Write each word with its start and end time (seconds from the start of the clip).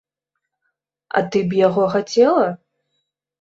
А 1.19 1.23
ты 1.35 1.41
б 1.51 1.59
яго 1.67 1.83
хацела? 1.97 2.47